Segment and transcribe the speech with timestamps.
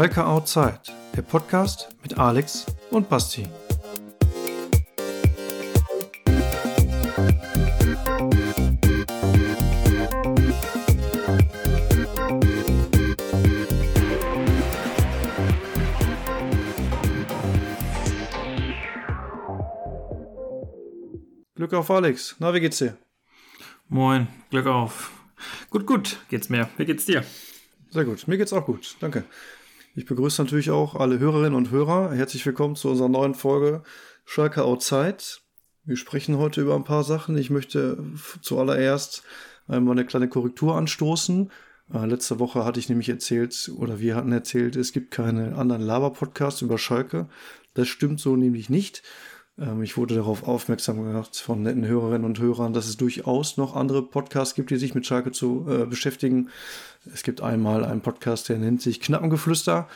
[0.00, 0.80] Schalke Outside,
[1.14, 3.46] der Podcast mit Alex und Basti.
[21.56, 22.36] Glück auf Alex.
[22.38, 22.96] Na, wie geht's dir?
[23.90, 25.10] Moin, Glück auf.
[25.68, 26.70] Gut, gut, geht's mir.
[26.78, 27.22] Wie geht's dir?
[27.90, 28.26] Sehr gut.
[28.26, 28.96] Mir geht's auch gut.
[29.00, 29.24] Danke.
[29.96, 32.12] Ich begrüße natürlich auch alle Hörerinnen und Hörer.
[32.12, 33.82] Herzlich willkommen zu unserer neuen Folge
[34.24, 35.16] Schalke Outside.
[35.84, 37.36] Wir sprechen heute über ein paar Sachen.
[37.36, 37.98] Ich möchte
[38.40, 39.24] zuallererst
[39.66, 41.50] einmal eine kleine Korrektur anstoßen.
[41.92, 45.82] Äh, letzte Woche hatte ich nämlich erzählt, oder wir hatten erzählt, es gibt keine anderen
[45.82, 47.28] Laber-Podcasts über Schalke.
[47.74, 49.02] Das stimmt so nämlich nicht.
[49.60, 53.76] Ähm, ich wurde darauf aufmerksam gemacht von netten Hörerinnen und Hörern, dass es durchaus noch
[53.76, 56.48] andere Podcasts gibt, die sich mit Schalke zu äh, beschäftigen.
[57.12, 59.88] Es gibt einmal einen Podcast, der nennt sich Knappengeflüster.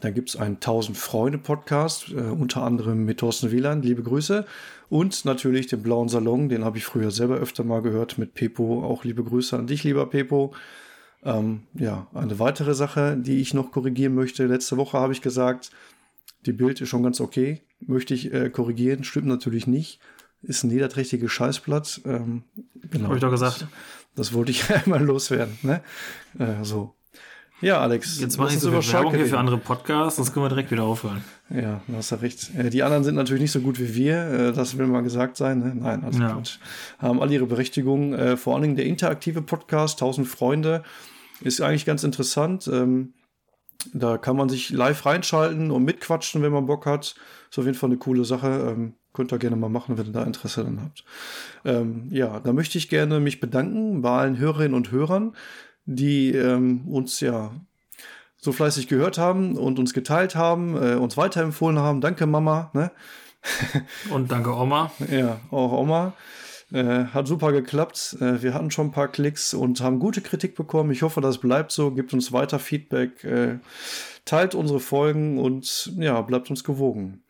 [0.00, 4.44] Da gibt es einen 1000 Freunde Podcast, äh, unter anderem mit Thorsten Wieland, liebe Grüße.
[4.88, 8.84] Und natürlich den Blauen Salon, den habe ich früher selber öfter mal gehört mit Pepo.
[8.84, 10.54] Auch liebe Grüße an dich, lieber Pepo.
[11.24, 14.46] Ähm, ja, eine weitere Sache, die ich noch korrigieren möchte.
[14.46, 15.70] Letzte Woche habe ich gesagt,
[16.44, 17.62] die Bild ist schon ganz okay.
[17.80, 20.00] Möchte ich äh, korrigieren, stimmt natürlich nicht.
[20.42, 22.02] Ist ein niederträchtiges Scheißblatt.
[22.04, 22.44] Ähm,
[22.90, 23.06] genau.
[23.06, 23.62] Habe ich doch gesagt.
[23.62, 23.68] Das,
[24.14, 25.58] das wollte ich einmal loswerden.
[25.62, 25.82] Ne?
[26.38, 26.94] Äh, so.
[27.62, 28.20] Ja, Alex.
[28.20, 30.82] Jetzt mache ich so viel Werbung hier für andere Podcasts, sonst können wir direkt wieder
[30.82, 31.24] aufhören.
[31.48, 32.54] Ja, du hast ja recht.
[32.54, 35.38] Äh, die anderen sind natürlich nicht so gut wie wir, äh, das will mal gesagt
[35.38, 35.60] sein.
[35.60, 35.74] Ne?
[35.74, 36.32] Nein, also ja.
[36.32, 36.58] Quatsch.
[36.98, 38.12] Haben alle ihre Berechtigung.
[38.12, 40.82] Äh, vor allen Dingen der interaktive Podcast, 1000 Freunde,
[41.40, 42.68] ist eigentlich ganz interessant.
[42.70, 43.14] Ähm,
[43.94, 47.14] da kann man sich live reinschalten und mitquatschen, wenn man Bock hat.
[47.50, 48.48] Ist auf jeden Fall eine coole Sache.
[48.48, 51.04] Ähm, könnt ihr gerne mal machen, wenn ihr da Interesse dann habt.
[51.64, 55.34] Ähm, ja, da möchte ich gerne mich bedanken bei allen Hörerinnen und Hörern,
[55.86, 57.52] die ähm, uns ja
[58.36, 62.00] so fleißig gehört haben und uns geteilt haben, äh, uns weiterempfohlen haben.
[62.00, 62.70] Danke, Mama.
[62.74, 62.90] Ne?
[64.10, 64.90] Und danke, Oma.
[65.10, 66.14] ja, auch Oma.
[66.72, 68.16] Äh, hat super geklappt.
[68.20, 70.90] Äh, wir hatten schon ein paar Klicks und haben gute Kritik bekommen.
[70.90, 71.92] Ich hoffe, das bleibt so.
[71.92, 73.22] Gibt uns weiter Feedback.
[73.22, 73.58] Äh,
[74.24, 77.22] teilt unsere Folgen und ja, bleibt uns gewogen.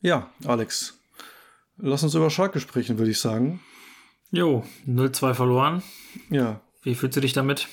[0.00, 0.98] Ja, Alex.
[1.76, 3.60] Lass uns über Schalke sprechen, würde ich sagen.
[4.30, 5.82] Jo, 0-2 verloren.
[6.30, 6.60] Ja.
[6.82, 7.68] Wie fühlst du dich damit?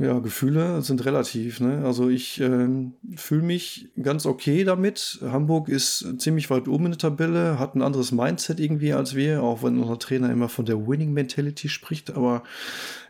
[0.00, 1.60] Ja, Gefühle sind relativ.
[1.60, 1.82] Ne?
[1.84, 2.68] Also ich äh,
[3.16, 5.18] fühle mich ganz okay damit.
[5.22, 9.42] Hamburg ist ziemlich weit oben in der Tabelle, hat ein anderes Mindset irgendwie als wir,
[9.42, 12.16] auch wenn unser Trainer immer von der Winning Mentality spricht.
[12.16, 12.44] Aber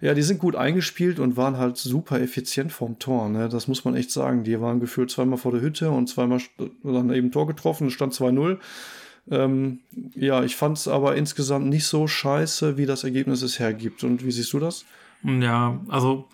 [0.00, 3.28] ja, die sind gut eingespielt und waren halt super effizient vorm Tor.
[3.28, 3.48] Ne?
[3.48, 4.42] Das muss man echt sagen.
[4.42, 6.40] Die waren gefühlt zweimal vor der Hütte und zweimal
[6.82, 7.90] dann eben Tor getroffen.
[7.90, 8.58] Stand 2-0.
[9.30, 9.78] Ähm,
[10.16, 14.02] ja, ich fand es aber insgesamt nicht so scheiße, wie das Ergebnis es hergibt.
[14.02, 14.84] Und wie siehst du das?
[15.22, 16.28] Ja, also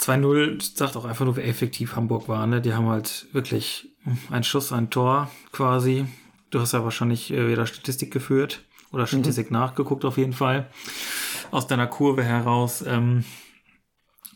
[0.00, 2.46] 2-0 sagt auch einfach nur, wie effektiv Hamburg war.
[2.46, 2.60] Ne?
[2.60, 3.90] Die haben halt wirklich
[4.30, 6.06] ein Schuss, ein Tor quasi.
[6.50, 9.08] Du hast ja wahrscheinlich äh, wieder Statistik geführt oder mhm.
[9.08, 9.58] Statistik mhm.
[9.58, 10.70] nachgeguckt auf jeden Fall.
[11.50, 12.82] Aus deiner Kurve heraus.
[12.86, 13.24] Ähm,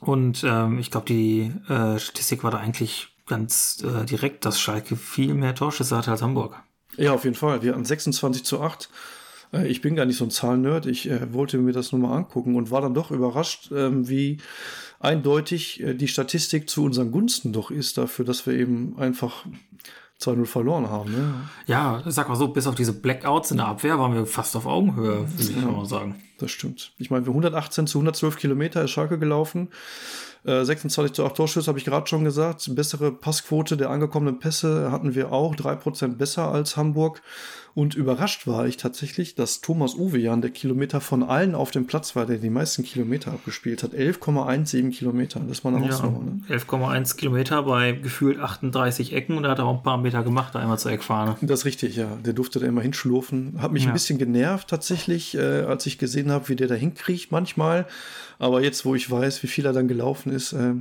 [0.01, 4.97] und ähm, ich glaube, die äh, Statistik war da eigentlich ganz äh, direkt, dass Schalke
[4.97, 6.61] viel mehr Torschüsse hatte als Hamburg.
[6.97, 7.63] Ja, auf jeden Fall.
[7.63, 8.91] Wir hatten 26 zu 8.
[9.53, 10.87] Äh, ich bin gar nicht so ein Zahlennerd.
[10.87, 14.39] Ich äh, wollte mir das nur mal angucken und war dann doch überrascht, ähm, wie
[15.01, 19.45] eindeutig äh, die Statistik zu unseren Gunsten doch ist, dafür, dass wir eben einfach
[20.21, 21.11] 2-0 verloren haben.
[21.11, 21.35] Ne?
[21.67, 24.67] Ja, sag mal so, bis auf diese Blackouts in der Abwehr waren wir fast auf
[24.67, 26.23] Augenhöhe, würde ich ja, mal sagen.
[26.39, 26.93] Das stimmt.
[26.99, 29.69] Ich meine, wir 118 zu 112 Kilometer ist Schalke gelaufen.
[30.45, 32.75] 26 äh, zu 8 Torschüsse habe ich gerade schon gesagt.
[32.75, 35.55] Bessere Passquote der angekommenen Pässe hatten wir auch.
[35.55, 37.23] 3% besser als Hamburg.
[37.75, 42.15] Und überrascht war ich tatsächlich, dass Thomas Uwejan der Kilometer von allen auf dem Platz
[42.15, 43.95] war, der die meisten Kilometer abgespielt hat.
[43.95, 45.41] 11,17 Kilometer.
[45.49, 46.41] Das war eine ja, Ne?
[46.51, 50.79] 11,1 Kilometer bei gefühlt 38 Ecken und er hat auch ein paar Meter gemacht, einmal
[50.79, 51.37] zur Eckfahne.
[51.41, 52.17] Das ist richtig, ja.
[52.17, 53.55] Der durfte da immer hinschlurfen.
[53.63, 53.91] Hat mich ja.
[53.91, 57.87] ein bisschen genervt tatsächlich, äh, als ich gesehen habe, wie der da hinkriegt manchmal.
[58.39, 60.75] Aber jetzt, wo ich weiß, wie viel er dann gelaufen ist, äh,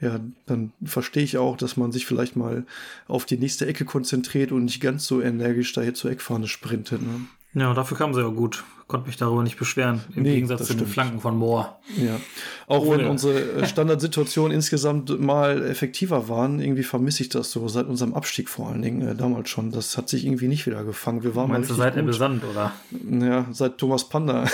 [0.00, 2.64] ja, dann verstehe ich auch, dass man sich vielleicht mal
[3.06, 7.02] auf die nächste Ecke konzentriert und nicht ganz so energisch da hier zur Eckfahne sprintet.
[7.02, 7.26] Ne?
[7.56, 8.64] Ja, dafür kam sie ja gut.
[8.86, 10.02] Konnte mich darüber nicht beschweren.
[10.14, 11.70] Im nee, Gegensatz zu den Flanken von Moore.
[11.96, 12.20] Ja.
[12.66, 12.98] Auch Ohne.
[12.98, 17.66] wenn unsere äh, Standardsituationen insgesamt mal effektiver waren, irgendwie vermisse ich das so.
[17.66, 19.72] Seit unserem Abstieg vor allen Dingen, äh, damals schon.
[19.72, 21.24] Das hat sich irgendwie nicht wieder gefangen.
[21.24, 22.14] Wir waren Meinst mal du seit gut.
[22.14, 22.72] Sand, oder?
[23.10, 24.44] Ja, seit Thomas Panda.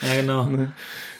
[0.00, 0.44] Ja, genau.
[0.46, 0.72] ne?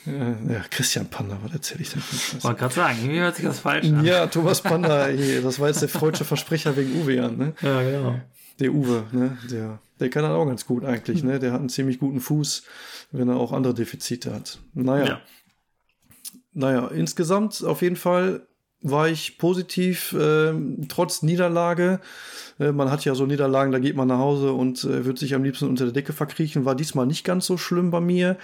[0.06, 2.02] Ja, Christian Panda, was erzähle ich denn
[2.38, 4.04] Ich wollte gerade sagen, irgendwie hört sich das falsch an.
[4.04, 5.08] Ja, Thomas Panda,
[5.42, 7.54] das war jetzt der freudsche Versprecher wegen Uwe an, ne?
[7.60, 8.20] Ja, genau.
[8.60, 9.36] Der Uwe, ne?
[9.50, 11.38] Der, der kann das auch ganz gut eigentlich, ne?
[11.38, 12.64] Der hat einen ziemlich guten Fuß,
[13.12, 14.58] wenn er auch andere Defizite hat.
[14.74, 15.04] Naja.
[15.06, 15.20] Ja.
[16.52, 18.46] Naja, insgesamt auf jeden Fall
[18.80, 20.52] war ich positiv, äh,
[20.88, 22.00] trotz Niederlage.
[22.60, 25.34] Äh, man hat ja so Niederlagen, da geht man nach Hause und äh, wird sich
[25.34, 26.66] am liebsten unter der Decke verkriechen.
[26.66, 28.36] War diesmal nicht ganz so schlimm bei mir.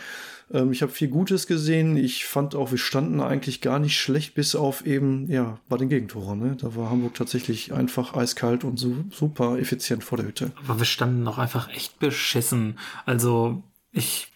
[0.53, 1.97] Ähm, ich habe viel Gutes gesehen.
[1.97, 5.89] Ich fand auch, wir standen eigentlich gar nicht schlecht, bis auf eben, ja, bei den
[5.89, 6.39] Gegentoren.
[6.39, 6.57] Ne?
[6.61, 10.53] Da war Hamburg tatsächlich einfach eiskalt und so, super effizient vor der Hütte.
[10.65, 12.79] Aber wir standen auch einfach echt beschissen.
[13.07, 13.63] Also
[13.93, 14.33] ich,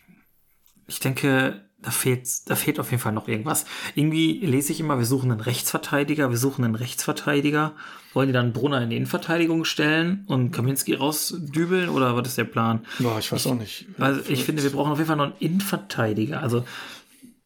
[0.86, 3.66] ich denke, da fehlt, da fehlt auf jeden Fall noch irgendwas.
[3.94, 7.74] Irgendwie lese ich immer, wir suchen einen Rechtsverteidiger, wir suchen einen Rechtsverteidiger.
[8.14, 12.44] Wollen die dann Brunner in die Innenverteidigung stellen und Kaminski rausdübeln oder was ist der
[12.44, 12.86] Plan?
[13.00, 13.86] Boah, ich weiß auch nicht.
[13.98, 16.40] Also ich finde, wir brauchen auf jeden Fall noch einen Innenverteidiger.
[16.40, 16.64] Also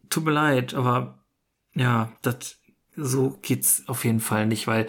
[0.08, 1.18] tut mir leid, aber
[1.74, 2.58] ja, das
[2.96, 4.86] so geht's auf jeden Fall nicht, weil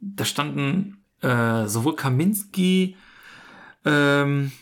[0.00, 2.96] da standen äh, sowohl Kaminski
[3.84, 4.52] ähm,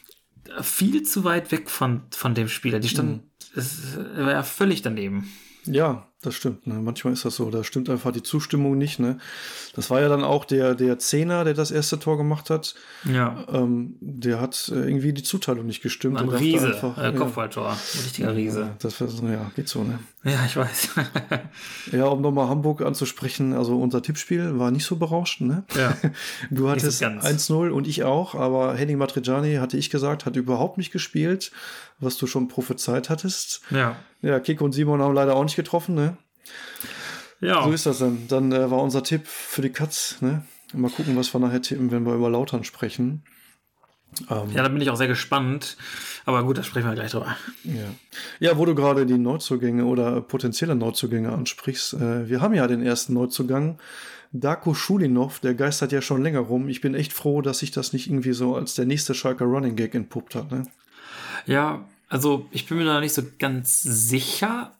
[0.60, 2.78] viel zu weit weg von, von dem Spieler.
[2.78, 3.30] Die standen, mhm.
[3.56, 5.30] Es war ja völlig daneben.
[5.66, 6.66] Ja, das stimmt.
[6.66, 6.74] Ne?
[6.74, 7.50] Manchmal ist das so.
[7.50, 8.98] Da stimmt einfach die Zustimmung nicht.
[8.98, 9.18] Ne?
[9.74, 12.74] Das war ja dann auch der, der Zehner, der das erste Tor gemacht hat.
[13.04, 13.46] Ja.
[13.50, 16.18] Ähm, der hat äh, irgendwie die Zuteilung nicht gestimmt.
[16.18, 17.76] Ein Riese, einfach, äh, Kopfballtor.
[18.04, 18.60] Richtiger Riese.
[18.60, 19.98] Ja, das war, ja, geht so, ne?
[20.24, 20.88] Ja, ich weiß.
[21.92, 25.64] ja, um nochmal Hamburg anzusprechen, also unser Tippspiel war nicht so berauschend, ne?
[25.76, 25.96] Ja.
[26.50, 30.92] Du hattest 1-0 und ich auch, aber Henning Matriciani, hatte ich gesagt, hat überhaupt nicht
[30.92, 31.52] gespielt,
[31.98, 33.60] was du schon prophezeit hattest.
[33.70, 33.96] Ja.
[34.22, 36.16] Ja, Kick und Simon haben leider auch nicht getroffen, ne?
[37.40, 37.62] Ja.
[37.62, 38.26] So ist das dann.
[38.28, 40.44] Dann äh, war unser Tipp für die Katz, ne?
[40.72, 43.22] Mal gucken, was wir nachher tippen, wenn wir über Lautern sprechen.
[44.30, 45.76] Ähm, ja, da bin ich auch sehr gespannt.
[46.26, 47.36] Aber gut, da sprechen wir gleich drüber.
[47.64, 47.72] Ja,
[48.40, 51.94] ja wo du gerade die Neuzugänge oder potenzielle Neuzugänge ansprichst.
[51.94, 53.78] Äh, wir haben ja den ersten Neuzugang.
[54.32, 56.68] Darko Schulinov, der geistert ja schon länger rum.
[56.68, 59.76] Ich bin echt froh, dass sich das nicht irgendwie so als der nächste Schalker Running
[59.76, 60.50] Gag entpuppt hat.
[60.50, 60.66] Ne?
[61.46, 64.72] Ja, also ich bin mir da nicht so ganz sicher,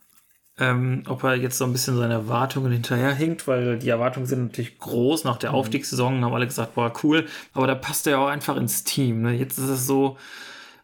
[0.59, 4.79] ähm, ob er jetzt so ein bisschen seine Erwartungen hinterherhinkt, weil die Erwartungen sind natürlich
[4.79, 5.25] groß.
[5.25, 5.57] Nach der mhm.
[5.57, 7.27] Aufstiegssaison haben alle gesagt, boah, cool.
[7.53, 9.23] Aber da passt er ja auch einfach ins Team.
[9.23, 9.33] Ne?
[9.33, 10.17] Jetzt ist es so,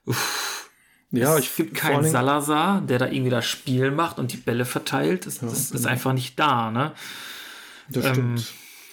[0.07, 0.71] uff,
[1.13, 5.27] ja, es gibt keinen Salazar, der da irgendwie das Spiel macht und die Bälle verteilt.
[5.27, 5.89] Das, ja, das ist genau.
[5.89, 6.71] einfach nicht da.
[6.71, 6.93] Ne?
[7.89, 8.53] Das ähm, stimmt.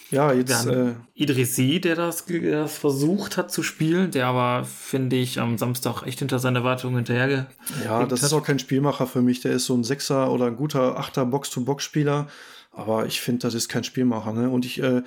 [0.09, 0.65] Ja, jetzt.
[0.65, 5.57] Äh, Idrissi, der das, der das versucht hat zu spielen, der aber, finde ich, am
[5.57, 7.47] Samstag echt hinter seine Erwartungen hinterher
[7.83, 8.27] Ja, das hat.
[8.27, 9.41] ist auch kein Spielmacher für mich.
[9.41, 12.27] Der ist so ein Sechser oder ein guter Achter Box-to-Box-Spieler.
[12.71, 14.33] Aber ich finde, das ist kein Spielmacher.
[14.33, 14.49] Ne?
[14.49, 15.01] Und ich, äh,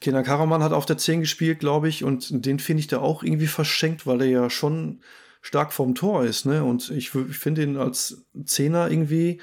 [0.00, 3.22] Kenan Karaman hat auf der 10 gespielt, glaube ich, und den finde ich da auch
[3.22, 5.00] irgendwie verschenkt, weil er ja schon
[5.42, 6.46] stark vorm Tor ist.
[6.46, 6.64] Ne?
[6.64, 9.38] Und ich, ich finde ihn als Zehner irgendwie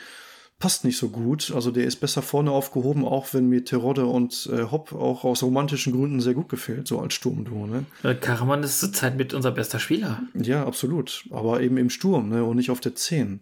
[0.61, 1.51] passt nicht so gut.
[1.53, 5.43] Also der ist besser vorne aufgehoben, auch wenn mir Terodde und äh, Hopp auch aus
[5.43, 7.67] romantischen Gründen sehr gut gefällt, so als Sturmduo.
[7.67, 7.85] Ne?
[8.03, 10.21] Äh, Karaman ist zurzeit mit unser bester Spieler.
[10.35, 11.25] Ja, absolut.
[11.31, 12.45] Aber eben im Sturm ne?
[12.45, 13.41] und nicht auf der 10.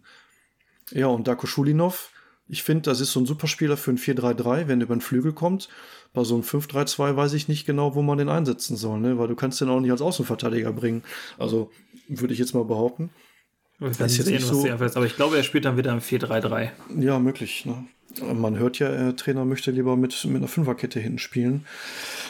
[0.90, 2.10] Ja, und Darko Schulinov,
[2.48, 5.02] ich finde, das ist so ein super Spieler für ein 4-3-3, wenn er über den
[5.02, 5.68] Flügel kommt.
[6.12, 9.18] Bei so einem 5-3-2 weiß ich nicht genau, wo man den einsetzen soll, ne?
[9.18, 11.04] weil du kannst den auch nicht als Außenverteidiger bringen.
[11.38, 11.70] Also
[12.08, 13.10] würde ich jetzt mal behaupten.
[13.80, 16.70] Wir werden sehen, so, was aber ich glaube, er spielt dann wieder im 4-3-3.
[16.98, 17.64] Ja, möglich.
[17.64, 17.86] Ne?
[18.34, 21.64] Man hört ja, der Trainer möchte lieber mit, mit einer Fünferkette hinten spielen.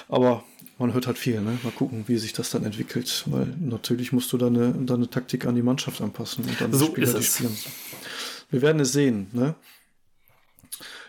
[0.09, 0.45] Aber
[0.78, 1.40] man hört halt viel.
[1.40, 1.59] Ne?
[1.64, 3.25] Mal gucken, wie sich das dann entwickelt.
[3.26, 7.12] Weil natürlich musst du deine, deine Taktik an die Mannschaft anpassen und dann so Spieler,
[7.12, 7.57] die spielen.
[8.50, 9.26] Wir werden es sehen.
[9.33, 9.57] Ne?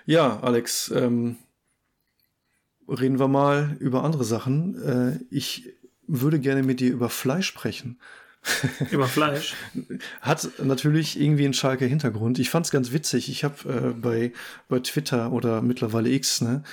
[0.07, 1.36] Ja, Alex, ähm,
[2.88, 4.81] reden wir mal über andere Sachen.
[4.81, 5.69] Äh, ich
[6.07, 8.00] würde gerne mit dir über Fleisch sprechen.
[8.91, 9.55] Über Fleisch.
[10.19, 12.39] Hat natürlich irgendwie einen Schalke Hintergrund.
[12.39, 13.29] Ich fand's ganz witzig.
[13.29, 14.33] Ich habe äh, bei,
[14.67, 16.63] bei Twitter oder mittlerweile X, ne,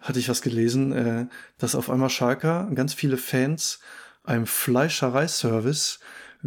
[0.00, 1.26] hatte ich was gelesen, äh,
[1.58, 3.80] dass auf einmal Schalker ganz viele Fans
[4.24, 6.00] einem Fleischereiservice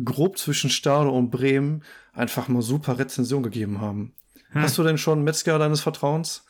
[0.03, 1.83] grob zwischen Stade und Bremen
[2.13, 4.13] einfach mal super Rezension gegeben haben.
[4.51, 4.61] Hm.
[4.63, 6.45] Hast du denn schon Metzger deines Vertrauens?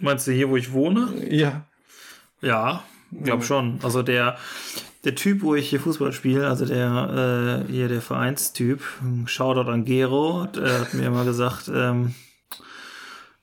[0.00, 1.26] Meinst du hier, wo ich wohne?
[1.30, 1.64] Ja.
[2.42, 2.84] Ja,
[3.22, 3.78] glaub schon.
[3.82, 4.36] Also der,
[5.06, 8.82] der Typ, wo ich hier Fußball spiele, also der äh, hier der Vereinstyp,
[9.26, 12.16] Shoutout an Gero, der hat mir immer gesagt, ähm,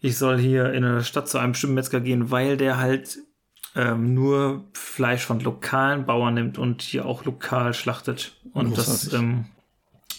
[0.01, 3.19] ich soll hier in der Stadt zu einem bestimmten Metzger gehen, weil der halt
[3.75, 8.33] ähm, nur Fleisch von lokalen Bauern nimmt und hier auch lokal schlachtet.
[8.51, 9.11] Und Großartig.
[9.11, 9.45] das ähm,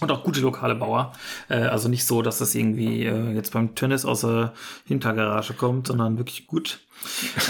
[0.01, 1.13] und auch gute lokale Bauer.
[1.51, 4.55] Äh, also nicht so, dass das irgendwie äh, jetzt beim Tennis aus der
[4.87, 6.81] Hintergarage kommt, sondern wirklich gut.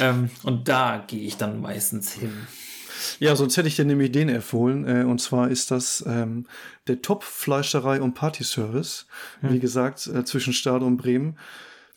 [0.01, 2.33] ähm, und da gehe ich dann meistens hin.
[3.19, 4.87] Ja, sonst hätte ich dir nämlich den empfohlen.
[4.87, 6.47] Äh, und zwar ist das ähm,
[6.87, 9.07] der Top-Fleischerei und Partyservice.
[9.41, 9.53] Hm.
[9.53, 11.39] Wie gesagt, äh, zwischen Stade und Bremen.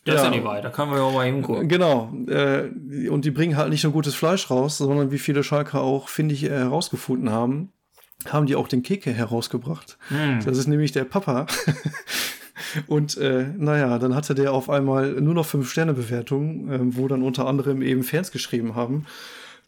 [0.04, 1.68] Das ja, ist ja nicht weit, da können wir ja auch mal hingucken.
[1.68, 2.12] Genau.
[2.28, 6.08] Äh, und die bringen halt nicht nur gutes Fleisch raus, sondern wie viele Schalker auch,
[6.08, 7.72] finde ich, herausgefunden haben,
[8.26, 9.98] haben die auch den Keke herausgebracht.
[10.08, 10.40] Hm.
[10.44, 11.46] Das ist nämlich der Papa
[12.86, 17.08] Und äh, naja, dann hatte der auf einmal nur noch fünf Sterne Bewertungen, äh, wo
[17.08, 19.06] dann unter anderem eben Fans geschrieben haben.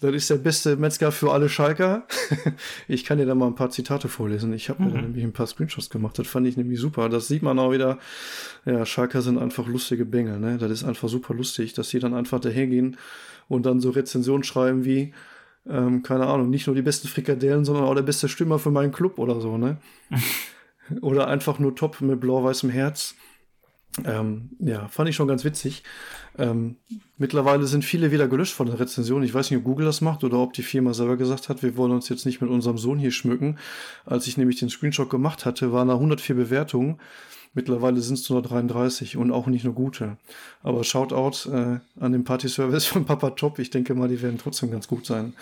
[0.00, 2.06] Das ist der beste Metzger für alle Schalker.
[2.88, 4.52] ich kann dir da mal ein paar Zitate vorlesen.
[4.54, 6.18] Ich habe mir da nämlich ein paar Screenshots gemacht.
[6.18, 7.10] Das fand ich nämlich super.
[7.10, 7.98] Das sieht man auch wieder.
[8.64, 10.40] Ja, Schalker sind einfach lustige Bengel.
[10.40, 10.56] Ne?
[10.56, 12.96] Das ist einfach super lustig, dass die dann einfach dahergehen
[13.48, 15.12] und dann so Rezensionen schreiben wie,
[15.68, 18.92] ähm, keine Ahnung, nicht nur die besten Frikadellen, sondern auch der beste Stürmer für meinen
[18.92, 19.76] Club oder so, ne?
[21.02, 23.16] oder einfach nur top mit blau-weißem Herz.
[24.04, 25.82] Ähm, ja, fand ich schon ganz witzig.
[26.38, 26.76] Ähm,
[27.18, 29.22] mittlerweile sind viele wieder gelöscht von der Rezension.
[29.22, 31.76] Ich weiß nicht, ob Google das macht oder ob die Firma selber gesagt hat, wir
[31.76, 33.58] wollen uns jetzt nicht mit unserem Sohn hier schmücken.
[34.06, 37.00] Als ich nämlich den Screenshot gemacht hatte, waren da 104 Bewertungen.
[37.52, 40.18] Mittlerweile sind es nur 33 und auch nicht nur gute.
[40.62, 43.58] Aber Shoutout äh, an den Party-Service von Papa Top.
[43.58, 45.34] Ich denke mal, die werden trotzdem ganz gut sein.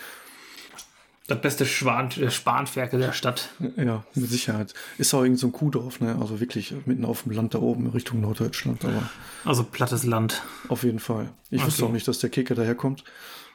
[1.29, 3.51] Das beste Schwan äh, Spanferkel der Stadt.
[3.77, 4.73] Ja, mit Sicherheit.
[4.97, 6.17] Ist auch irgend so ein Kuhdorf, ne?
[6.19, 8.83] Also wirklich mitten auf dem Land da oben Richtung Norddeutschland.
[8.87, 9.11] Aber
[9.45, 10.43] also plattes Land.
[10.69, 11.29] Auf jeden Fall.
[11.51, 11.67] Ich okay.
[11.67, 13.05] wusste auch nicht, dass der Kicker daherkommt.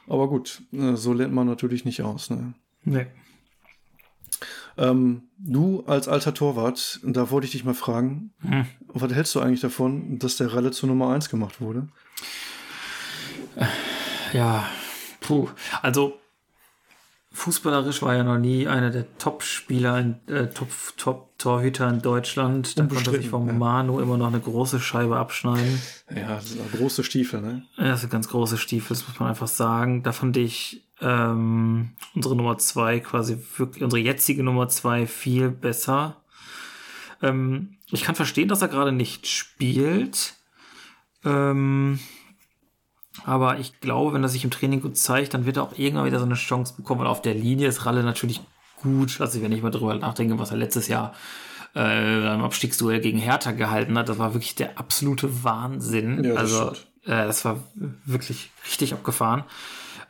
[0.06, 2.54] Aber gut, äh, so lernt man natürlich nicht aus, ne?
[2.84, 3.06] Nee.
[4.76, 8.66] Ähm, du als alter Torwart, da wollte ich dich mal fragen, hm.
[8.86, 11.88] was hältst du eigentlich davon, dass der Ralle zur Nummer 1 gemacht wurde?
[14.32, 14.68] Ja,
[15.20, 15.48] puh.
[15.80, 16.18] Also
[17.34, 22.78] fußballerisch war er noch nie einer der Top-Spieler, äh, Top-Torhüter in Deutschland.
[22.78, 23.52] Da konnte sich vom ja.
[23.52, 25.82] Manu immer noch eine große Scheibe abschneiden.
[26.14, 27.62] Ja, das sind große Stiefel, ne?
[27.76, 30.02] Ja, das sind ganz große Stiefel, das muss man einfach sagen.
[30.04, 36.22] Da fand ich ähm, unsere Nummer zwei quasi wirklich, unsere jetzige Nummer zwei viel besser.
[37.20, 40.34] Ähm, ich kann verstehen, dass er gerade nicht spielt.
[41.24, 41.98] Ähm,
[43.24, 46.06] aber ich glaube, wenn er sich im Training gut zeigt, dann wird er auch irgendwann
[46.06, 47.02] wieder so eine Chance bekommen.
[47.02, 48.40] Und auf der Linie ist Ralle natürlich
[48.82, 49.20] gut.
[49.20, 51.14] Also wenn ich mal drüber nachdenke, was er letztes Jahr
[51.74, 56.22] äh, im Abstiegsduell gegen Hertha gehalten hat, das war wirklich der absolute Wahnsinn.
[56.22, 56.70] Ja, das also
[57.04, 57.62] äh, das war
[58.04, 59.44] wirklich richtig abgefahren.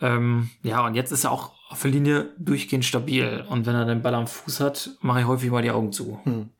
[0.00, 3.44] Ähm, ja, und jetzt ist er auch auf der Linie durchgehend stabil.
[3.48, 6.20] Und wenn er den Ball am Fuß hat, mache ich häufig mal die Augen zu.
[6.24, 6.50] Hm.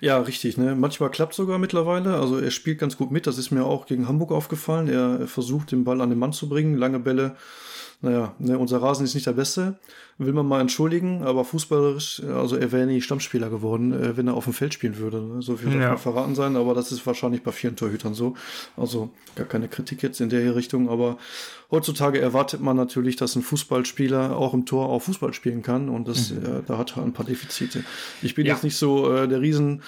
[0.00, 0.56] Ja, richtig.
[0.56, 0.74] Ne?
[0.74, 2.14] Manchmal klappt sogar mittlerweile.
[2.14, 3.26] Also er spielt ganz gut mit.
[3.26, 4.88] Das ist mir auch gegen Hamburg aufgefallen.
[4.88, 6.76] Er versucht, den Ball an den Mann zu bringen.
[6.76, 7.36] Lange Bälle
[8.02, 9.78] naja, ne, unser Rasen ist nicht der beste,
[10.16, 14.34] will man mal entschuldigen, aber fußballerisch, also er wäre nie Stammspieler geworden, äh, wenn er
[14.34, 15.20] auf dem Feld spielen würde.
[15.20, 15.42] Ne?
[15.42, 15.96] So viel ja.
[15.96, 18.34] verraten sein, aber das ist wahrscheinlich bei vielen Torhütern so.
[18.76, 21.18] Also gar keine Kritik jetzt in der Richtung, aber
[21.70, 26.08] heutzutage erwartet man natürlich, dass ein Fußballspieler auch im Tor auch Fußball spielen kann und
[26.08, 26.44] das, mhm.
[26.44, 27.84] äh, da hat er ein paar Defizite.
[28.22, 28.54] Ich bin ja.
[28.54, 29.82] jetzt nicht so äh, der Riesen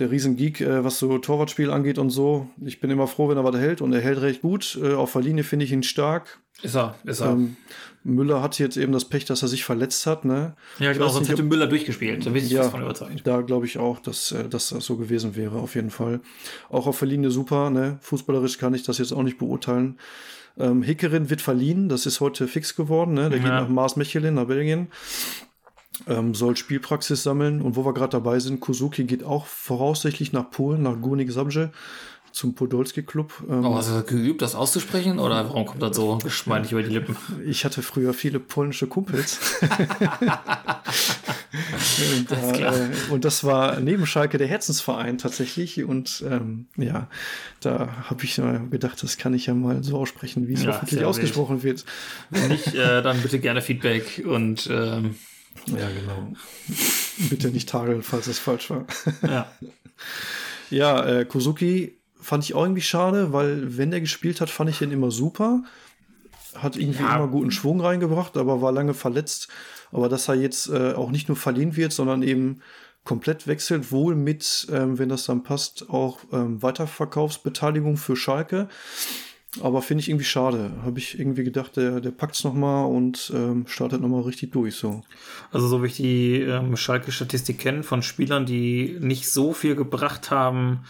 [0.00, 2.48] der Riesengeek, äh, was so Torwartspiel angeht und so.
[2.64, 4.78] Ich bin immer froh, wenn er was hält und er hält recht gut.
[4.82, 6.40] Äh, auf der Linie finde ich ihn stark.
[6.62, 7.32] Ist er, ist er.
[7.32, 7.56] Ähm,
[8.02, 10.24] Müller hat jetzt eben das Pech, dass er sich verletzt hat.
[10.24, 10.54] Ne?
[10.78, 12.24] Ja, genau, sonst hätte Müller durchgespielt.
[12.24, 13.22] Da bin ich ja, davon überzeugt.
[13.24, 16.20] Da glaube ich auch, dass, äh, dass das so gewesen wäre, auf jeden Fall.
[16.70, 17.70] Auch auf der Linie super.
[17.70, 17.98] Ne?
[18.00, 19.98] Fußballerisch kann ich das jetzt auch nicht beurteilen.
[20.58, 23.12] Ähm, Hickerin wird verliehen, das ist heute fix geworden.
[23.14, 23.28] Ne?
[23.28, 23.44] Der ja.
[23.44, 24.88] geht nach Mars Mechelin, nach Belgien
[26.06, 27.62] ähm, soll Spielpraxis sammeln.
[27.62, 31.72] Und wo wir gerade dabei sind, Kuzuki geht auch voraussichtlich nach Polen, nach Górnik Zabrze
[32.36, 33.32] zum Podolski Club.
[33.48, 36.90] Ähm, oh, hast du geübt, das auszusprechen oder warum kommt das so geschmeidig über die
[36.90, 37.16] Lippen?
[37.46, 39.40] Ich hatte früher viele polnische Kumpels.
[42.18, 45.82] und, das äh, und, das war neben Schalke der Herzensverein tatsächlich.
[45.84, 47.08] Und ähm, ja,
[47.60, 48.36] da habe ich
[48.70, 51.86] gedacht, das kann ich ja mal so aussprechen, wie es ja, hoffentlich ausgesprochen wild.
[51.86, 52.42] wird.
[52.42, 55.14] Wenn nicht, äh, dann bitte gerne Feedback und ähm
[55.66, 56.32] ja, genau.
[57.30, 58.86] Bitte nicht tageln, falls es falsch war.
[59.22, 59.50] Ja.
[60.70, 64.82] ja, äh, Kozuki fand ich auch irgendwie schade, weil wenn er gespielt hat, fand ich
[64.82, 65.62] ihn immer super.
[66.54, 67.16] Hat irgendwie ja.
[67.16, 69.48] immer guten Schwung reingebracht, aber war lange verletzt.
[69.92, 72.60] Aber dass er jetzt äh, auch nicht nur verliehen wird, sondern eben
[73.04, 78.68] komplett wechselt, wohl mit, ähm, wenn das dann passt, auch ähm, Weiterverkaufsbeteiligung für Schalke.
[79.62, 80.70] Aber finde ich irgendwie schade.
[80.84, 84.74] Habe ich irgendwie gedacht, der, der packt es nochmal und ähm, startet nochmal richtig durch.
[84.76, 85.02] So.
[85.50, 90.30] Also so wie ich die ähm, Schalke-Statistik kenne von Spielern, die nicht so viel gebracht
[90.30, 90.80] haben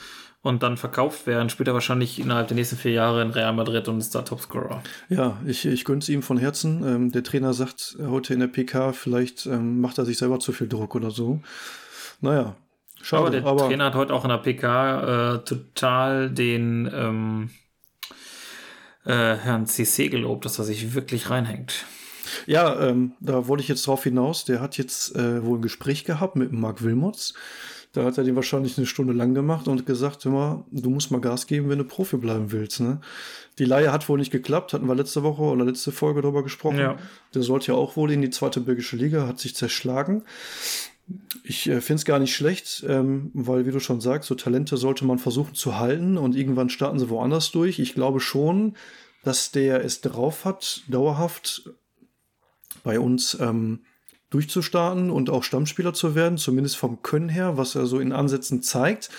[0.43, 3.89] und dann verkauft werden, spielt er wahrscheinlich innerhalb der nächsten vier Jahre in Real Madrid
[3.89, 4.83] und ist da Topscorer.
[5.09, 6.85] Ja, ich, ich gönne es ihm von Herzen.
[6.87, 10.53] Ähm, der Trainer sagt heute in der PK, vielleicht ähm, macht er sich selber zu
[10.53, 11.41] viel Druck oder so.
[12.21, 12.55] Naja,
[13.03, 13.23] schade.
[13.23, 16.91] Aber der aber Trainer hat heute auch in der PK äh, total den...
[19.07, 21.87] Äh, Herrn CC gelobt, dass er sich wirklich reinhängt.
[22.47, 24.45] Ja, ähm, da wollte ich jetzt drauf hinaus.
[24.45, 27.35] Der hat jetzt äh, wohl ein Gespräch gehabt mit Mark Wilmots.
[27.93, 31.21] Da hat er den wahrscheinlich eine Stunde lang gemacht und gesagt, immer, du musst mal
[31.21, 32.81] Gas geben, wenn du Profi bleiben willst.
[32.81, 33.01] Ne?
[33.59, 36.79] Die Leihe hat wohl nicht geklappt, hatten wir letzte Woche oder letzte Folge darüber gesprochen.
[36.79, 36.97] Ja.
[37.35, 40.25] Der sollte ja auch wohl in die zweite belgische Liga, hat sich zerschlagen.
[41.45, 44.77] Ich äh, finde es gar nicht schlecht, ähm, weil, wie du schon sagst, so Talente
[44.77, 47.79] sollte man versuchen zu halten und irgendwann starten sie woanders durch.
[47.79, 48.75] Ich glaube schon,
[49.23, 51.71] dass der es drauf hat, dauerhaft
[52.83, 53.81] bei uns ähm,
[54.31, 58.63] durchzustarten und auch Stammspieler zu werden, zumindest vom Können her, was er so in Ansätzen
[58.63, 59.11] zeigt.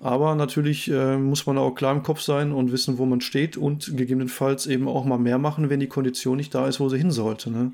[0.00, 3.56] Aber natürlich äh, muss man auch klar im Kopf sein und wissen, wo man steht
[3.56, 6.98] und gegebenenfalls eben auch mal mehr machen, wenn die Kondition nicht da ist, wo sie
[6.98, 7.50] hin sollte.
[7.50, 7.72] Ne?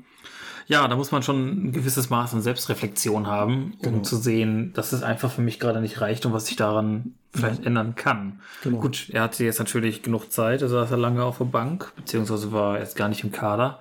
[0.67, 4.01] Ja, da muss man schon ein gewisses Maß an Selbstreflexion haben, um genau.
[4.03, 7.61] zu sehen, dass es einfach für mich gerade nicht reicht und was sich daran vielleicht
[7.61, 7.67] ja.
[7.67, 8.41] ändern kann.
[8.63, 8.79] Genau.
[8.79, 12.51] Gut, er hatte jetzt natürlich genug Zeit, also saß er lange auf der Bank, beziehungsweise
[12.51, 13.79] war jetzt gar nicht im Kader.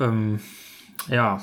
[0.00, 0.40] Ähm,
[1.08, 1.40] ja.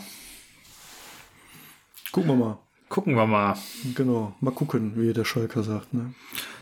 [2.12, 2.58] Gucken wir mal.
[2.91, 3.57] Gucken wir mal.
[3.95, 5.93] Genau, mal gucken, wie der Schalker sagt.
[5.93, 6.13] Ne?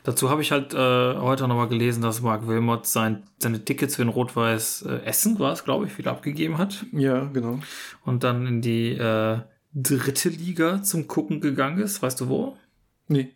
[0.03, 0.77] Dazu habe ich halt äh,
[1.17, 5.39] heute noch mal gelesen, dass Marc Wilmot sein, seine Tickets für den Rot-Weiß äh, Essen,
[5.39, 6.86] war es, glaube ich, wieder abgegeben hat.
[6.91, 7.57] Ja, genau.
[8.05, 9.39] Und dann in die äh,
[9.74, 12.03] dritte Liga zum Gucken gegangen ist.
[12.03, 12.55] Weißt du wo?
[13.07, 13.33] Nee.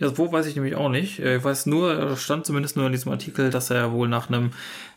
[0.00, 1.20] Ja, wo weiß ich nämlich auch nicht.
[1.20, 4.50] Äh, ich weiß nur, stand zumindest nur in diesem Artikel, dass er wohl nach einem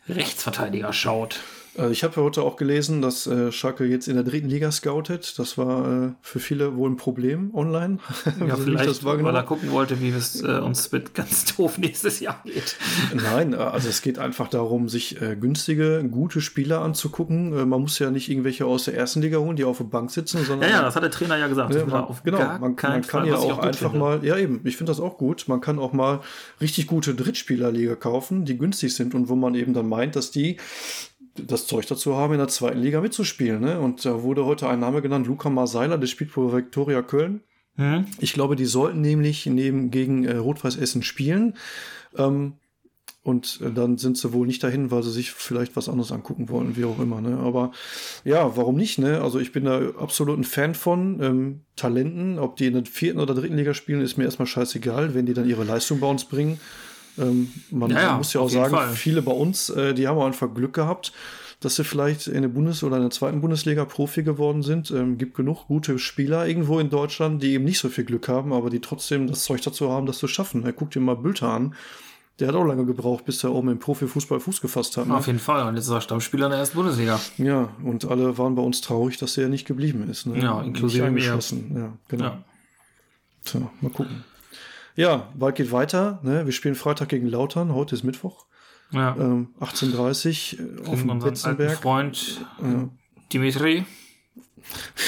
[0.10, 1.40] Rechtsverteidiger schaut.
[1.78, 5.38] Äh, ich habe heute auch gelesen, dass äh, Schalke jetzt in der dritten Liga scoutet.
[5.40, 8.00] Das war äh, für viele wohl ein Problem online.
[8.46, 12.42] Ja, vielleicht, weil er gucken wollte, wie es äh, uns mit ganz doof nächstes Jahr
[12.44, 12.76] geht.
[13.14, 17.58] Nein, äh, also es geht einfach darum, sich äh, günstige, gute Spieler anzugucken.
[17.58, 20.12] Äh, man muss ja nicht irgendwelche aus der ersten Liga holen, die auf der Bank
[20.12, 20.70] sitzen, sondern.
[20.70, 21.74] Ja, ja, das hat der Trainer ja gesagt.
[21.74, 24.00] Ja, man, genau, man, man, kann Fall, ja auch, auch einfach finde.
[24.00, 25.46] mal, ja eben, ich finde das auch gut.
[25.48, 26.22] Man kann auch mal
[26.62, 30.58] richtig gute Drittspielerliga kaufen, die günstig sind und wo man eben dann meint, dass die
[31.36, 33.62] das Zeug dazu haben, in der zweiten Liga mitzuspielen.
[33.62, 33.80] Ne?
[33.80, 37.42] Und da wurde heute ein Name genannt, Luca Marseiler, der spielt für Viktoria Köln.
[37.76, 38.06] Mhm.
[38.20, 41.56] Ich glaube, die sollten nämlich neben gegen äh, Rot-Weiß Essen spielen.
[42.18, 42.54] Ähm,
[43.26, 46.48] und äh, dann sind sie wohl nicht dahin, weil sie sich vielleicht was anderes angucken
[46.48, 47.22] wollen, wie auch immer.
[47.22, 47.38] Ne?
[47.40, 47.72] Aber
[48.24, 49.00] ja, warum nicht?
[49.00, 49.20] Ne?
[49.20, 52.38] Also ich bin da absolut ein Fan von ähm, Talenten.
[52.38, 55.34] Ob die in der vierten oder dritten Liga spielen, ist mir erstmal scheißegal, wenn die
[55.34, 56.60] dann ihre Leistung bei uns bringen.
[57.18, 58.90] Ähm, man ja, ja, muss ja auch sagen, Fall.
[58.90, 61.14] viele bei uns, äh, die haben auch einfach Glück gehabt,
[61.60, 64.92] dass sie vielleicht in der Bundes- oder in der zweiten Bundesliga Profi geworden sind.
[64.92, 68.54] Ähm, gibt genug gute Spieler irgendwo in Deutschland, die eben nicht so viel Glück haben,
[68.54, 70.64] aber die trotzdem das Zeug dazu haben, das zu schaffen.
[70.64, 71.76] Er guckt dir mal Bülter an.
[72.40, 75.08] Der hat auch lange gebraucht, bis er oben im Profifußball Fuß gefasst hat.
[75.08, 75.16] Ne?
[75.16, 75.66] Auf jeden Fall.
[75.70, 77.18] Und jetzt ist er Stammspieler in der ersten Bundesliga.
[77.38, 80.26] Ja, und alle waren bei uns traurig, dass er nicht geblieben ist.
[80.26, 80.40] Ne?
[80.40, 81.24] Ja, inklusive mir.
[81.24, 82.24] Ja, genau.
[82.26, 82.44] Ja.
[83.46, 84.26] Tja, mal gucken.
[84.96, 86.20] Ja, bald geht weiter.
[86.24, 86.46] Ne?
[86.46, 87.74] Wir spielen Freitag gegen Lautern.
[87.74, 88.46] Heute ist Mittwoch.
[88.92, 89.16] Ja.
[89.20, 91.78] Ähm, 18.30 Uhr auf dem Betzenberg.
[91.78, 92.90] Freund ja.
[93.32, 93.86] Dimitri.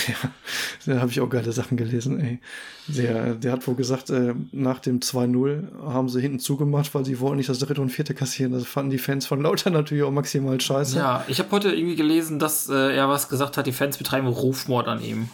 [0.07, 2.39] Ja, da habe ich auch geile Sachen gelesen, ey.
[2.87, 7.19] Der, der hat wohl gesagt, äh, nach dem 2-0 haben sie hinten zugemacht, weil sie
[7.19, 8.53] wollten nicht das dritte und vierte kassieren.
[8.53, 10.97] Das fanden die Fans von Lauter natürlich auch maximal scheiße.
[10.97, 14.27] Ja, ich habe heute irgendwie gelesen, dass äh, er was gesagt hat, die Fans betreiben
[14.27, 15.29] Rufmord an ihm.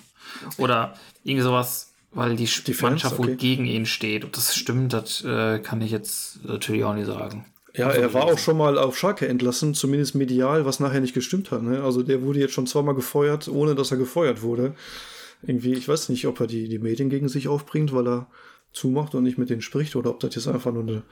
[0.57, 3.29] Oder irgendwie sowas weil die, die Mannschaft okay.
[3.29, 4.23] wohl gegen ihn steht.
[4.23, 7.45] Ob das stimmt, das äh, kann ich jetzt natürlich auch nicht sagen.
[7.75, 11.15] Ja, also, er war auch schon mal auf Schalke entlassen, zumindest medial, was nachher nicht
[11.15, 11.63] gestimmt hat.
[11.63, 11.81] Ne?
[11.81, 14.75] Also der wurde jetzt schon zweimal gefeuert, ohne dass er gefeuert wurde.
[15.41, 18.27] Irgendwie, ich weiß nicht, ob er die, die Medien gegen sich aufbringt, weil er
[18.73, 21.03] zumacht und nicht mit denen spricht, oder ob das jetzt einfach nur eine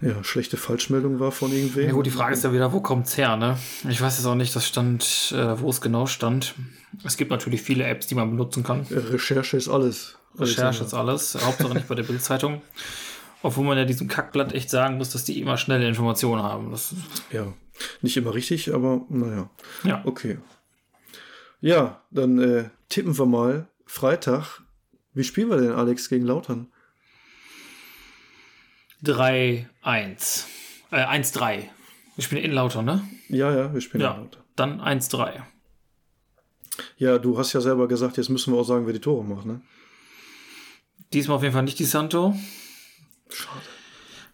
[0.00, 1.86] ja, schlechte Falschmeldung war von irgendwem.
[1.86, 3.58] Ja gut, die Frage ist ja wieder, wo kommt's her, ne?
[3.88, 6.54] Ich weiß jetzt auch nicht, das stand, äh, wo es genau stand.
[7.04, 8.86] Es gibt natürlich viele Apps, die man benutzen kann.
[8.90, 10.16] Recherche ist alles.
[10.38, 11.36] Recherche ist alles.
[11.40, 12.62] Hauptsache nicht bei der Bildzeitung.
[13.42, 16.70] Obwohl man ja diesem Kackblatt echt sagen muss, dass die immer schnelle Informationen haben.
[16.70, 16.94] Das
[17.32, 17.52] ja,
[18.00, 19.50] nicht immer richtig, aber naja.
[19.84, 20.02] Ja.
[20.04, 20.38] Okay.
[21.60, 24.62] Ja, dann äh, tippen wir mal Freitag.
[25.14, 26.68] Wie spielen wir denn, Alex, gegen Lautern?
[29.04, 29.66] 3-1.
[29.84, 31.64] Äh, 1-3.
[32.14, 33.02] Wir spielen in Lautern, ne?
[33.28, 34.42] Ja, ja, wir spielen ja, in Lautern.
[34.56, 35.42] Dann 1-3.
[36.96, 39.46] Ja, du hast ja selber gesagt, jetzt müssen wir auch sagen, wer die Tore macht,
[39.46, 39.60] ne?
[41.12, 42.34] Diesmal auf jeden Fall nicht die Santo.
[43.28, 43.60] Schade.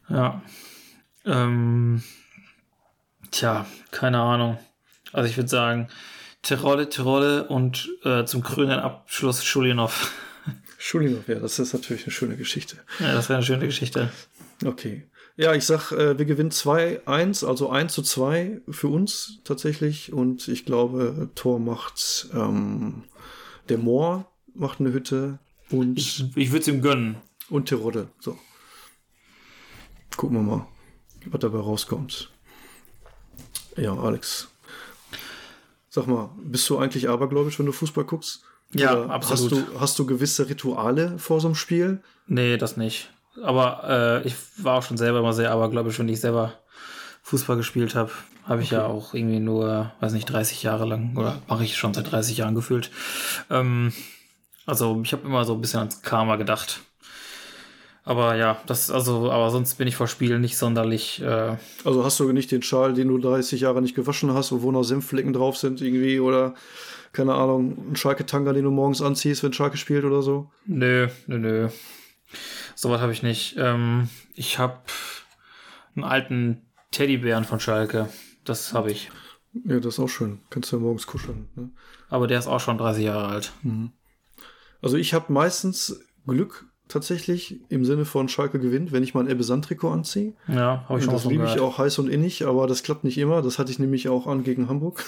[0.09, 0.43] Ja.
[1.25, 2.03] Ähm,
[3.31, 4.59] tja, keine Ahnung.
[5.13, 5.89] Also ich würde sagen,
[6.43, 10.13] Tirole, Tirole und äh, zum grünen Abschluss Schulinov.
[10.79, 12.77] Schulinov, ja, das ist natürlich eine schöne Geschichte.
[13.01, 14.11] Ja, das wäre eine schöne Geschichte.
[14.65, 15.09] Okay.
[15.37, 20.13] Ja, ich sag, äh, wir gewinnen 2-1, also 1 zu 2 für uns tatsächlich.
[20.13, 23.05] Und ich glaube, Tor macht ähm,
[23.69, 25.39] der Moor macht eine Hütte.
[25.71, 27.17] Und ich, ich würde es ihm gönnen.
[27.51, 28.09] Und Terodde.
[28.21, 28.39] So.
[30.17, 30.67] Gucken wir mal,
[31.27, 32.31] was dabei rauskommt.
[33.77, 34.49] Ja, Alex.
[35.89, 38.43] Sag mal, bist du eigentlich abergläubisch, wenn du Fußball guckst?
[38.73, 39.53] Ja, Oder absolut.
[39.53, 42.03] Hast du, hast du gewisse Rituale vor so einem Spiel?
[42.27, 43.11] Nee, das nicht.
[43.43, 46.55] Aber äh, ich war auch schon selber immer sehr abergläubisch, wenn ich selber
[47.23, 48.11] Fußball gespielt habe.
[48.45, 48.81] Habe ich okay.
[48.81, 52.39] ja auch irgendwie nur, weiß nicht, 30 Jahre lang oder mache ich schon seit 30
[52.39, 52.91] Jahren gefühlt.
[53.51, 53.93] Ähm,
[54.69, 56.81] Also ich habe immer so ein bisschen ans Karma gedacht.
[58.05, 61.23] Aber ja, das, also, aber sonst bin ich vor Spielen nicht sonderlich.
[61.23, 64.71] Äh, Also hast du nicht den Schal, den du 30 Jahre nicht gewaschen hast, wo
[64.71, 66.55] noch Senfflecken drauf sind irgendwie oder
[67.13, 70.51] keine Ahnung, ein Schalke-Tanga, den du morgens anziehst, wenn Schalke spielt oder so?
[70.67, 71.69] nö, nö, nö.
[72.75, 73.57] Sowas habe ich nicht.
[73.59, 74.81] Ähm, ich habe
[75.97, 78.11] einen alten Teddybären von Schalke.
[78.45, 79.11] Das habe ich.
[79.65, 80.41] Ja, das ist auch schön.
[80.51, 81.49] Kannst du ja morgens kuscheln.
[81.57, 81.71] Ne?
[82.11, 83.53] Aber der ist auch schon 30 Jahre alt.
[84.83, 89.45] Also ich habe meistens Glück tatsächlich im Sinne von Schalke gewinnt, wenn ich mein Ebbe
[89.45, 90.33] Sand-Trikot anziehe.
[90.49, 93.19] Ja, habe ich schon Das liebe ich auch heiß und innig, aber das klappt nicht
[93.19, 93.43] immer.
[93.43, 95.05] Das hatte ich nämlich auch an gegen Hamburg.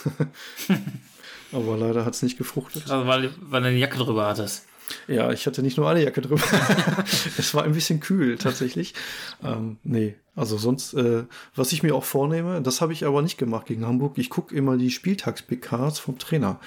[1.52, 2.90] aber leider hat es nicht gefruchtet.
[2.90, 4.66] Also, weil, weil du eine Jacke drüber hattest.
[5.08, 6.42] Ja, ich hatte nicht nur eine Jacke drüber.
[7.38, 8.94] es war ein bisschen kühl tatsächlich.
[9.42, 11.24] Ähm, nee, also sonst, äh,
[11.54, 14.18] was ich mir auch vornehme, das habe ich aber nicht gemacht gegen Hamburg.
[14.18, 16.60] Ich gucke immer die Spieltags-PKs vom Trainer.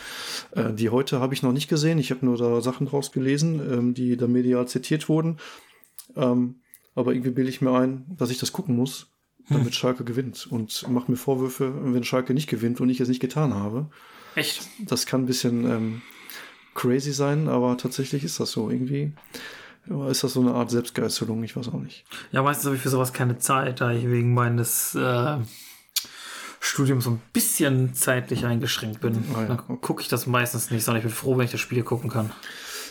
[0.52, 1.98] Äh, die heute habe ich noch nicht gesehen.
[1.98, 5.38] Ich habe nur da Sachen draus gelesen, ähm, die da medial zitiert wurden.
[6.16, 6.56] Ähm,
[6.96, 9.08] aber irgendwie bilde ich mir ein, dass ich das gucken muss,
[9.50, 10.48] damit Schalke gewinnt.
[10.50, 13.90] Und mache mir Vorwürfe, wenn Schalke nicht gewinnt und ich es nicht getan habe.
[14.36, 14.68] Echt?
[14.80, 16.02] Das kann ein bisschen ähm,
[16.74, 18.70] crazy sein, aber tatsächlich ist das so.
[18.70, 19.14] Irgendwie
[20.10, 22.06] ist das so eine Art Selbstgeißelung, ich weiß auch nicht.
[22.32, 25.38] Ja, meistens habe ich für sowas keine Zeit, da ich wegen meines äh,
[26.60, 29.26] Studiums so ein bisschen zeitlich eingeschränkt bin.
[29.36, 31.60] Ah ja, Dann gucke ich das meistens nicht, sondern ich bin froh, wenn ich das
[31.60, 32.32] Spiel gucken kann.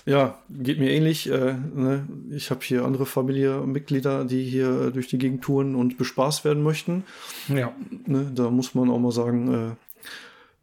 [0.04, 1.30] Ja, geht mir ähnlich.
[1.30, 2.06] Äh, ne?
[2.30, 7.04] Ich habe hier andere Familienmitglieder, die hier durch die Gegend touren und bespaßt werden möchten.
[7.48, 7.72] Ja.
[8.06, 8.30] Ne?
[8.34, 9.76] Da muss man auch mal sagen, äh,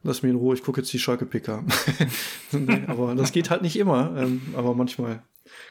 [0.03, 1.63] lass mir in Ruhe, ich gucke jetzt die Schalke PK.
[2.51, 4.15] nee, aber das geht halt nicht immer.
[4.17, 5.23] Ähm, aber manchmal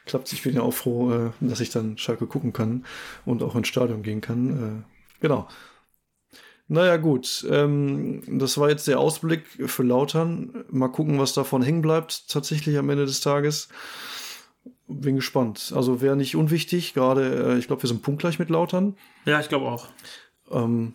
[0.05, 2.85] klappt Ich bin ja auch froh, äh, dass ich dann Schalke gucken kann
[3.25, 4.85] und auch ins Stadion gehen kann.
[4.85, 5.47] Äh, genau.
[6.67, 7.45] Naja, gut.
[7.49, 10.65] Ähm, das war jetzt der Ausblick für Lautern.
[10.69, 13.69] Mal gucken, was davon hängen bleibt, tatsächlich am Ende des Tages.
[14.87, 15.73] Bin gespannt.
[15.75, 18.95] Also wäre nicht unwichtig, gerade, äh, ich glaube, wir sind punktgleich mit Lautern.
[19.25, 19.87] Ja, ich glaube auch.
[20.51, 20.93] Ähm,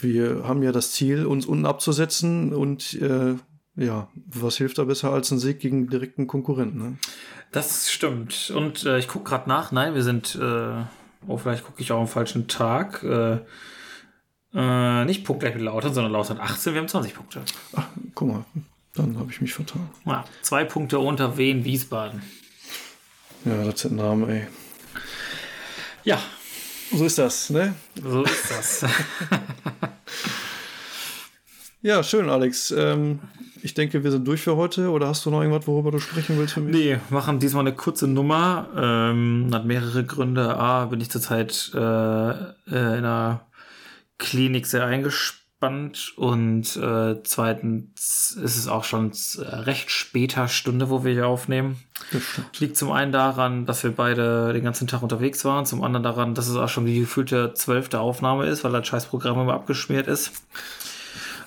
[0.00, 3.34] wir haben ja das Ziel, uns unten abzusetzen und äh,
[3.76, 6.78] ja, was hilft da besser als ein Sieg gegen direkten Konkurrenten?
[6.78, 6.96] Ne?
[7.52, 8.50] Das stimmt.
[8.54, 9.72] Und äh, ich gucke gerade nach.
[9.72, 10.82] Nein, wir sind, äh,
[11.26, 13.02] oh, vielleicht gucke ich auch am falschen Tag.
[13.04, 13.38] Äh,
[14.54, 16.74] äh, nicht punktgleich mit Lautern, sondern Lautern 18.
[16.74, 17.42] Wir haben 20 Punkte.
[17.74, 18.44] Ach, guck mal,
[18.94, 19.88] dann habe ich mich vertan.
[20.04, 22.22] Ja, zwei Punkte unter Wien, Wiesbaden.
[23.44, 24.46] Ja, das sind Namen, ey.
[26.02, 26.18] Ja,
[26.90, 27.74] So ist das, ne?
[28.02, 28.84] so ist das.
[31.80, 32.72] Ja, schön, Alex.
[32.72, 33.20] Ähm,
[33.62, 34.90] ich denke, wir sind durch für heute.
[34.90, 36.74] Oder hast du noch irgendwas, worüber du sprechen willst für mich?
[36.74, 38.68] Nee, machen diesmal eine kurze Nummer.
[38.76, 40.56] Ähm, hat mehrere Gründe.
[40.56, 43.46] A, bin ich zurzeit äh, äh, in einer
[44.18, 51.04] Klinik sehr eingespannt und äh, zweitens ist es auch schon äh, recht später Stunde, wo
[51.04, 51.76] wir hier aufnehmen.
[52.58, 56.34] Liegt zum einen daran, dass wir beide den ganzen Tag unterwegs waren, zum anderen daran,
[56.34, 60.06] dass es auch schon die gefühlte zwölfte Aufnahme ist, weil das scheiß Programm immer abgeschmiert
[60.06, 60.32] ist.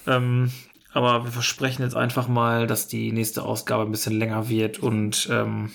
[0.08, 0.52] Ähm,
[0.94, 5.28] aber wir versprechen jetzt einfach mal, dass die nächste Ausgabe ein bisschen länger wird und
[5.32, 5.72] ähm,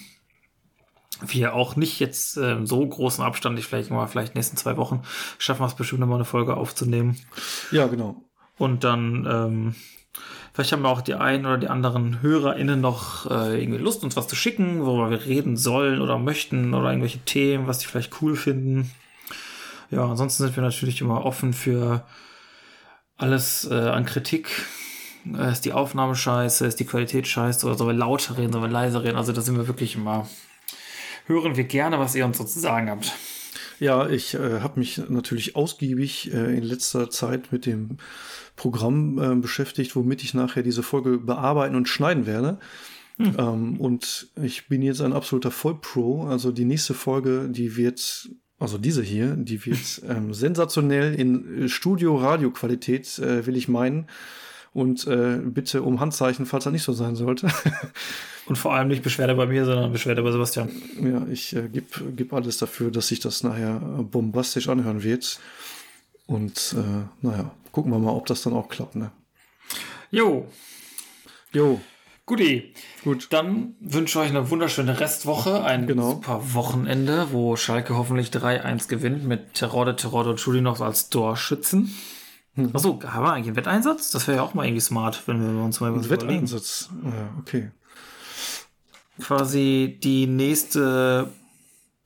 [1.27, 5.03] wir auch nicht jetzt ähm, so großen Abstand, ich vielleicht mal vielleicht nächsten zwei Wochen
[5.38, 7.16] schaffen wir es bestimmt noch mal eine Folge aufzunehmen.
[7.70, 8.22] Ja, genau.
[8.59, 9.75] Und dann, ähm,
[10.53, 14.17] vielleicht haben wir auch die einen oder die anderen HörerInnen noch äh, irgendwie Lust, uns
[14.17, 18.23] was zu schicken, worüber wir reden sollen oder möchten oder irgendwelche Themen, was die vielleicht
[18.23, 18.91] cool finden.
[19.91, 22.05] Ja, ansonsten sind wir natürlich immer offen für
[23.17, 24.49] alles äh, an Kritik.
[25.35, 28.65] Äh, ist die Aufnahme scheiße, ist die Qualität scheiße oder sollen wir lauter reden, sollen
[28.65, 29.17] wir leiser reden?
[29.17, 30.29] Also da sind wir wirklich immer,
[31.27, 33.13] hören wir gerne, was ihr uns so zu sagen habt.
[33.79, 37.99] Ja, ich äh, habe mich natürlich ausgiebig äh, in letzter Zeit mit dem
[38.57, 42.59] Programm äh, beschäftigt, womit ich nachher diese Folge bearbeiten und schneiden werde.
[43.19, 46.27] Ähm, und ich bin jetzt ein absoluter Vollpro.
[46.27, 51.69] Also die nächste Folge, die wird, also diese hier, die wird ähm, sensationell in äh,
[51.69, 54.07] Studio-Radio-Qualität, äh, will ich meinen.
[54.77, 57.49] Und äh, bitte um Handzeichen, falls das nicht so sein sollte.
[58.47, 60.69] Und vor allem nicht Beschwerde bei mir, sondern Beschwerde bei Sebastian.
[61.03, 65.41] Ja, ich äh, gebe geb alles dafür, dass sich das nachher äh, bombastisch anhören wird.
[66.27, 68.97] Und äh, naja, gucken wir mal, ob das dann auch klappt.
[68.97, 69.11] Ne?
[70.11, 70.47] Jo,
[71.55, 71.81] Jo,
[72.27, 72.75] Guti.
[73.03, 73.29] gut.
[73.31, 76.11] Dann wünsche ich euch eine wunderschöne Restwoche, ein Genau.
[76.11, 81.95] super Wochenende, wo Schalke hoffentlich 3-1 gewinnt mit Terodde, Terodde und Schuli noch als Torschützen.
[82.73, 84.11] Achso, haben wir eigentlich einen Wetteinsatz?
[84.11, 86.29] Das wäre ja auch mal irgendwie smart, wenn wir uns mal was überlegen.
[86.33, 86.88] Wetteinsatz.
[87.05, 87.71] Ja, okay.
[89.21, 91.31] Quasi die nächste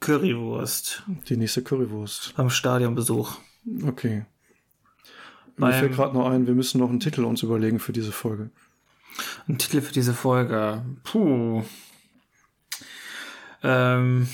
[0.01, 2.35] Currywurst Die nächste Currywurst.
[2.37, 3.37] beim Stadionbesuch.
[3.87, 4.25] Okay.
[5.57, 8.13] Mir Beim- fällt gerade noch ein, wir müssen noch einen Titel uns überlegen für diese
[8.13, 8.51] Folge.
[9.49, 10.83] Ein Titel für diese Folge.
[11.05, 11.63] Puh.
[13.63, 14.27] Ähm,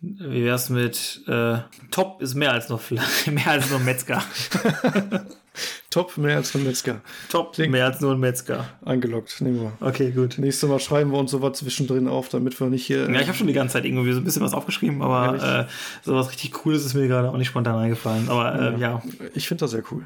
[0.00, 1.58] wie wär's mit äh,
[1.90, 2.80] Top ist mehr als nur
[3.30, 4.22] mehr als nur Metzger.
[5.90, 7.00] Top, mehr als ein Metzger.
[7.30, 8.68] Top, Klingt mehr als nur ein Metzger.
[8.84, 9.72] Eingeloggt, nehmen wir.
[9.80, 10.38] Okay, gut.
[10.38, 13.10] Nächstes Mal schreiben wir uns sowas zwischendrin auf, damit wir nicht hier.
[13.10, 16.04] Ja, ich habe schon die ganze Zeit irgendwie so ein bisschen was aufgeschrieben, aber äh,
[16.04, 18.28] sowas richtig Cooles ist mir gerade auch nicht spontan eingefallen.
[18.28, 18.78] Aber äh, ja.
[18.78, 19.02] ja.
[19.34, 20.04] Ich finde das sehr cool.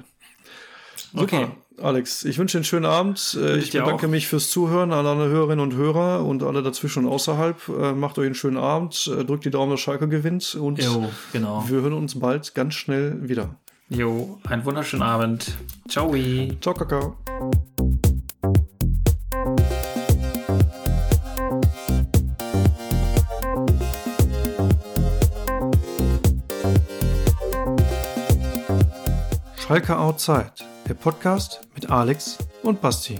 [1.12, 1.22] Super.
[1.24, 1.46] Okay.
[1.80, 3.36] Alex, ich wünsche einen schönen Abend.
[3.40, 7.06] Äh, ich, ich bedanke mich fürs Zuhören an alle Hörerinnen und Hörer und alle dazwischen
[7.06, 7.68] und außerhalb.
[7.68, 11.10] Äh, macht euch einen schönen Abend, äh, drückt die Daumen, dass Schalke gewinnt und jo,
[11.32, 11.64] genau.
[11.66, 13.56] wir hören uns bald ganz schnell wieder.
[13.88, 15.52] Jo, einen wunderschönen Abend.
[15.88, 16.14] Ciao.
[16.60, 17.16] Ciao, Kakao.
[29.72, 30.52] Schalke Outside,
[30.88, 33.18] der Podcast mit Alex und Basti.